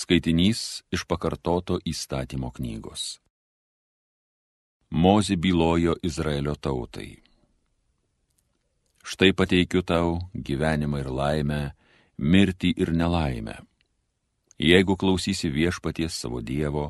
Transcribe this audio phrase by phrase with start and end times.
[0.00, 3.18] Skaitinys iš pakartoto įstatymo knygos.
[4.90, 7.18] Mozi bylojo Izraelio tautai.
[9.04, 11.60] Štai pateikiu tau gyvenimą ir laimę,
[12.16, 13.58] mirtį ir nelaimę.
[14.70, 16.86] Jeigu klausysi viešpaties savo Dievo,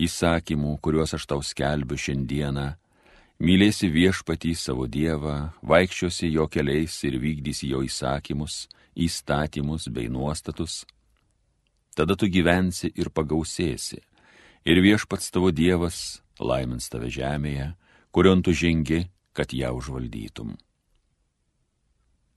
[0.00, 2.66] įsakymų, kuriuos aš tau skelbiu šiandieną,
[3.44, 10.86] mylėsi viešpatį savo Dievą, vaikščiosi jo keliais ir vykdysi jo įsakymus, įstatymus bei nuostatus,
[11.96, 14.00] tada tu gyvensi ir pagausėsi,
[14.64, 17.72] ir viešpats tavo Dievas laimins tave žemėje,
[18.12, 20.56] kurion tu žengi, kad ją užvaldytum.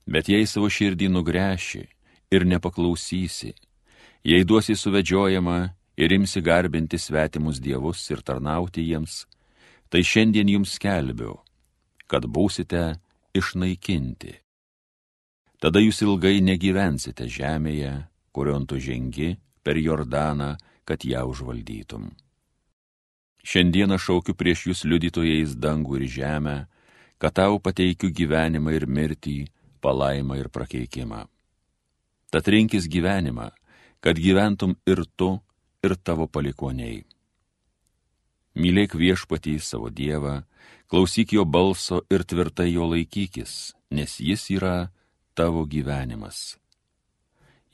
[0.05, 1.83] Bet jei savo širdį nugręši
[2.31, 3.55] ir nepaklausysi,
[4.23, 5.57] jei duosi suvedžiojama
[5.97, 9.25] ir imsi garbinti svetimus dievus ir tarnauti jiems,
[9.89, 11.39] tai šiandien jums skelbiu,
[12.07, 12.99] kad būsite
[13.35, 14.35] išnaikinti.
[15.59, 19.33] Tada jūs ilgai negyvensite žemėje, kurion tu žengi
[19.65, 20.53] per Jordaną,
[20.85, 22.13] kad ją užvaldytum.
[23.45, 26.57] Šiandieną šaukiu prieš jūs liudytojais dangų ir žemę,
[27.21, 29.37] kad tau pateikiu gyvenimą ir mirtį,
[29.81, 31.25] palaimą ir prakeikimą.
[32.33, 33.51] Tad rinkis gyvenimą,
[34.01, 35.29] kad gyventum ir tu,
[35.85, 37.05] ir tavo palikoniai.
[38.55, 40.41] Mylėk viešpatį savo Dievą,
[40.89, 44.89] klausyk jo balso ir tvirtai jo laikykis, nes jis yra
[45.35, 46.55] tavo gyvenimas.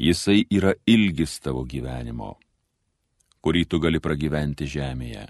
[0.01, 2.31] Jisai yra ilgis tavo gyvenimo,
[3.45, 5.27] kurį tu gali pragyventi žemėje,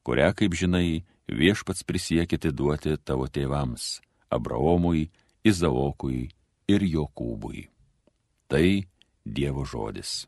[0.00, 4.00] kurią, kaip žinai, viešpats prisiekite duoti tavo tėvams-
[4.36, 5.10] Abraomui,
[5.44, 6.30] Izaokui
[6.72, 7.68] ir Jokūbui.
[8.48, 8.88] Tai
[9.26, 10.24] Dievo žodis.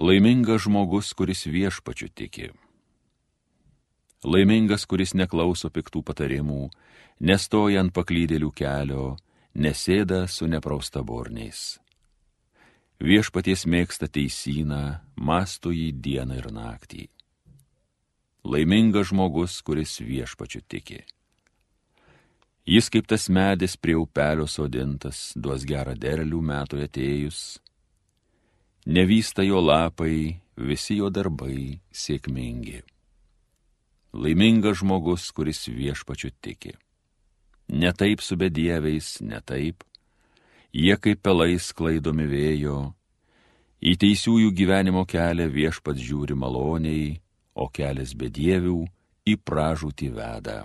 [0.00, 2.48] Laimingas žmogus, kuris viešpačiu tiki.
[4.24, 6.70] Laimingas, kuris neklauso piktų patarimų,
[7.20, 9.16] nestoja ant paklydėlių kelio,
[9.52, 11.78] nesėda su neprausta borniais.
[13.04, 17.08] Viešpaties mėgsta teisyną, masto jį dieną ir naktį.
[18.48, 21.02] Laimingas žmogus, kuris viešpačiu tiki.
[22.64, 27.58] Jis kaip tas medis prie upelio sodintas, duos gerą derlių metų atėjus,
[28.88, 32.80] nevysta jo lapai, visi jo darbai sėkmingi.
[34.14, 36.76] Laimingas žmogus, kuris viešpačiu tiki.
[37.68, 39.82] Ne taip su bedieviais, ne taip.
[40.70, 42.78] Jie kaip pelais klaidomi vėjo.
[43.82, 47.16] Į teisiųjų gyvenimo kelią viešpats žiūri maloniai,
[47.58, 48.78] o kelias bedievių
[49.26, 50.62] į pražūtį veda.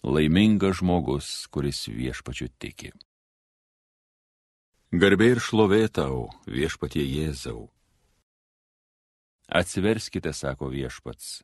[0.00, 2.94] Laimingas žmogus, kuris viešpačiu tiki.
[4.96, 7.68] Garbė ir šlovė tau, viešpatie Jėzau.
[9.50, 11.40] Atsiverskite, sako viešpats,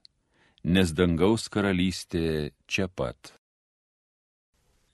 [0.62, 3.32] nes dangaus karalystė čia pat.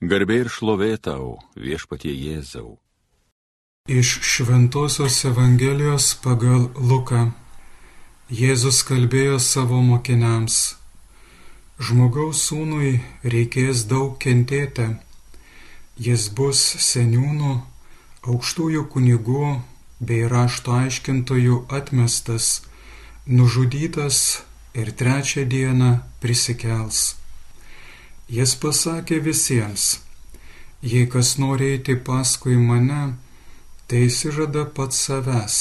[0.00, 2.78] Garbė ir šlovė tau, viešpatie Jėzau.
[3.90, 7.28] Iš Šventojios Evangelijos pagal Luką
[8.32, 10.76] Jėzus kalbėjo savo mokiniams.
[11.76, 12.92] Žmogaus sūnui
[13.34, 14.86] reikės daug kentėti.
[16.00, 17.50] Jis bus seniūnų
[18.32, 19.50] aukštųjų kunigų
[20.00, 22.62] bei rašto aiškintojų atmestas,
[23.26, 24.42] nužudytas
[24.74, 25.90] ir trečią dieną
[26.20, 27.16] prisikels.
[28.28, 29.84] Jis pasakė visiems,
[30.92, 33.02] jei kas nori eiti paskui mane,
[33.86, 35.56] tai įsižada pats savęs,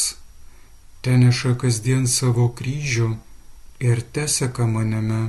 [1.04, 3.10] teneša kasdien savo kryžių
[3.90, 5.24] ir teseka maneme.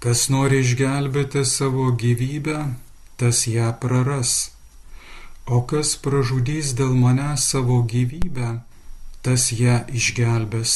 [0.00, 2.58] Kas nori išgelbėti savo gyvybę,
[3.20, 4.38] tas ją praras
[5.50, 8.50] o kas pražudys dėl mane savo gyvybę,
[9.26, 10.74] tas ją išgelbės.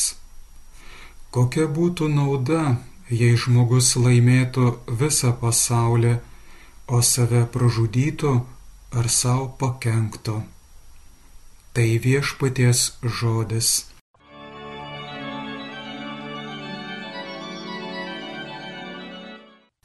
[1.35, 2.77] Kokia būtų nauda,
[3.11, 4.69] jei žmogus laimėtų
[5.01, 6.13] visą pasaulį,
[6.87, 8.35] o save pražudytų
[9.01, 10.35] ar savo pakenktų.
[11.75, 13.71] Tai viešpaties žodis.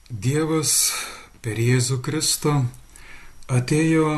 [0.09, 0.75] Dievas
[1.41, 2.53] per Jėzų Kristų
[3.57, 4.13] atėjo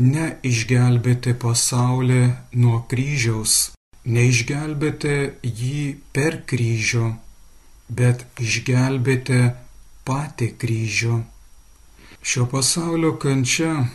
[0.00, 2.22] ne išgelbėti pasaulį
[2.64, 5.82] nuo kryžiaus, ne išgelbėti jį
[6.12, 7.10] per kryžių,
[7.88, 9.42] bet išgelbėti
[10.08, 11.18] patį kryžių.
[12.22, 13.88] Šio pasaulio kančia,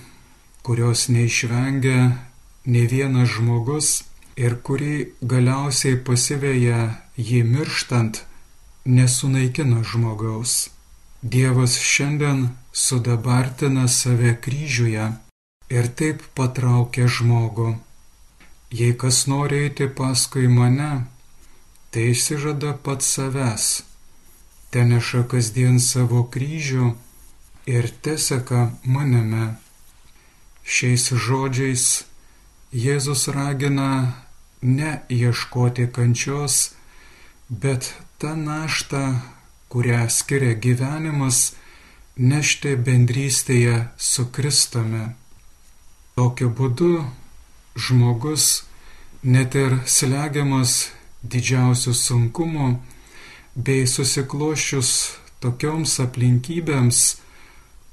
[0.64, 2.00] kurios neišvengia
[2.68, 4.04] ne vienas žmogus
[4.36, 6.80] ir kuri galiausiai pasiveja
[7.18, 8.24] jį mirštant,
[8.86, 10.70] nesunaikina žmogaus.
[11.24, 15.08] Dievas šiandien sudabartina save kryžiuje
[15.74, 17.74] ir taip patraukia žmogų.
[18.72, 21.08] Jei kas nori eiti paskui mane,
[21.92, 23.66] tai išsižada pats savęs,
[24.76, 26.90] teneša kasdien savo kryžių
[27.72, 29.56] ir teseka maneme.
[30.68, 31.86] Šiais žodžiais
[32.76, 33.92] Jėzus ragina
[34.62, 36.74] ne ieškoti kančios,
[37.48, 39.04] bet tą naštą,
[39.72, 41.56] kurią skiria gyvenimas,
[42.18, 45.06] nešti bendrystėje su Kristumi.
[46.20, 46.92] Tokiu būdu
[47.78, 48.64] žmogus,
[49.24, 50.90] net ir slegiamas
[51.24, 52.70] didžiausių sunkumų,
[53.56, 54.92] bei susiklošius
[55.42, 57.02] tokioms aplinkybėms,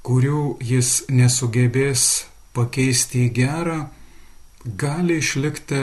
[0.05, 3.79] kurių jis nesugebės pakeisti į gerą,
[4.65, 5.81] gali išlikti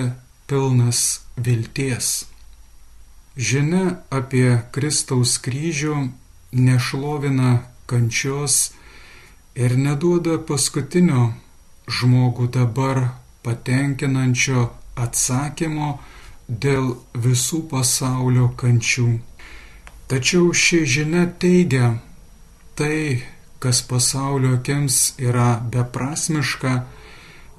[0.51, 2.13] pilnas vilties.
[3.37, 5.97] Žinia apie Kristaus kryžių
[6.53, 7.53] nešlovina
[7.89, 8.73] kančios
[9.57, 11.31] ir neduoda paskutinio
[11.89, 13.01] žmogų dabar
[13.47, 14.69] patenkinančio
[15.05, 15.91] atsakymo
[16.49, 16.95] dėl
[17.27, 19.09] visų pasaulio kančių.
[20.11, 21.95] Tačiau ši žinia teigia,
[22.77, 23.23] tai,
[23.63, 26.75] kas pasaulio akims yra beprasmiška,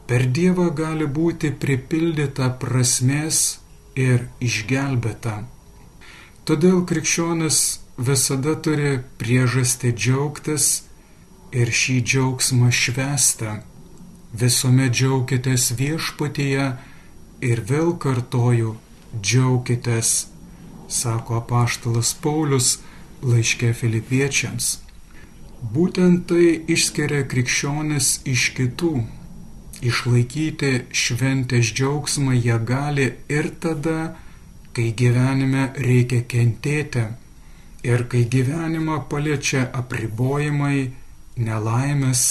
[0.07, 3.41] per Dievą gali būti pripildyta prasmės
[3.95, 5.41] ir išgelbėta.
[6.43, 7.59] Todėl krikščionis
[7.97, 10.71] visada turi priežastį džiaugtis
[11.55, 13.61] ir šį džiaugsmą švestą.
[14.33, 16.69] Visuomet džiaukitės viešpatyje
[17.45, 18.77] ir vėl kartoju,
[19.21, 20.13] džiaukitės
[20.89, 22.79] sako apaštalas Paulius
[23.21, 24.79] laiške filipiečiams.
[25.75, 28.95] Būtent tai išskiria krikščionis iš kitų.
[29.83, 30.71] Išlaikyti
[31.03, 33.07] šventės džiaugsmą jie gali
[33.37, 34.15] ir tada,
[34.73, 37.05] kai gyvenime reikia kentėti
[37.85, 40.91] ir kai gyvenimą paliečia apribojimai,
[41.37, 42.27] nelaimės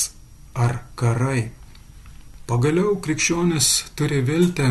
[0.54, 1.50] ar karai.
[2.52, 3.66] Pagaliau krikščionis
[3.96, 4.66] turi viltę,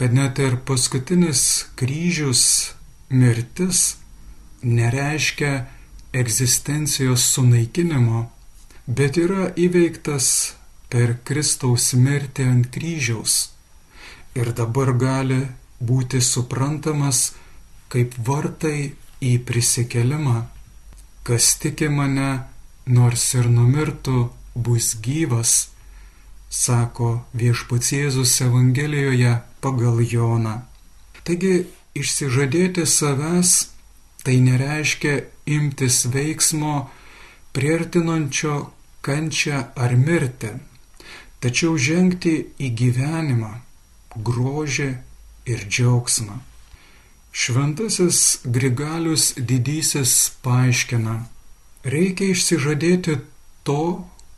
[0.00, 1.42] kad net ir paskutinis
[1.76, 2.44] kryžius
[3.12, 3.80] mirtis
[4.62, 5.50] nereiškia
[6.22, 8.22] egzistencijos sunaikinimo,
[8.88, 10.30] bet yra įveiktas
[10.88, 13.36] per Kristaus mirtį ant kryžiaus
[14.40, 15.42] ir dabar gali
[15.92, 17.22] būti suprantamas
[17.92, 20.40] kaip vartai į prisikelimą.
[21.28, 22.32] Kas tiki mane,
[22.88, 25.75] nors ir numirtų, bus gyvas,
[26.56, 30.60] sako viešpats Jėzus Evangelijoje pagal Joną.
[31.26, 31.66] Taigi
[31.96, 33.52] Išsižadėti savęs
[34.24, 35.14] tai nereiškia
[35.56, 36.74] imtis veiksmo
[37.56, 38.56] priartinančio
[39.06, 40.50] kančią ar mirtį,
[41.40, 43.52] tačiau žengti į gyvenimą,
[44.28, 44.90] grožį
[45.52, 46.36] ir džiaugsmą.
[47.32, 50.12] Šventasis Grigalius didysis
[50.44, 51.16] paaiškina,
[51.94, 53.20] reikia išsižadėti
[53.68, 53.82] to,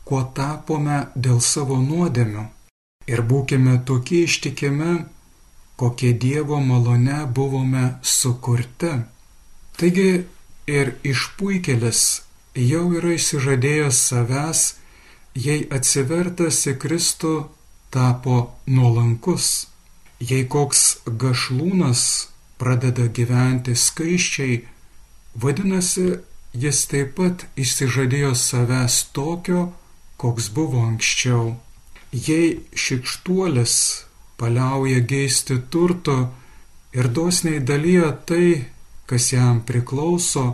[0.09, 2.45] kuo tapome dėl savo nuodėmių
[3.13, 4.93] ir būkime tokie ištikimi,
[5.79, 8.91] kokie Dievo malone buvome sukurti.
[9.77, 10.09] Taigi
[10.77, 12.01] ir išpuikelis
[12.57, 14.63] jau yra išsižadėjęs savęs,
[15.45, 17.33] jei atsivertas į Kristų
[17.93, 19.67] tapo nuolankus.
[20.19, 20.81] Jei koks
[21.21, 22.01] gašlūnas
[22.59, 24.57] pradeda gyventi skaiščiai,
[25.39, 26.09] vadinasi,
[26.51, 29.69] jis taip pat išsižadėjo savęs tokio,
[30.19, 31.55] koks buvo anksčiau.
[32.11, 33.75] Jei šikštuolis
[34.39, 36.17] paliauja geisti turto
[36.97, 38.65] ir dosniai dalyja tai,
[39.09, 40.45] kas jam priklauso,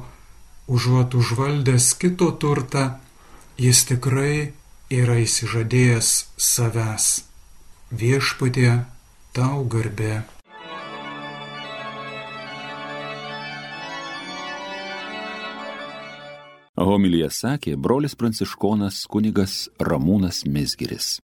[0.68, 2.86] užuot užvaldęs kito turtą,
[3.58, 4.54] jis tikrai
[5.02, 6.12] yra įsižadėjęs
[6.52, 7.10] savęs.
[7.96, 8.72] Viešpatė
[9.34, 10.35] tau garbė.
[16.76, 21.22] Homilyje sakė brolis pranciškonas kunigas Ramūnas Mesgiris.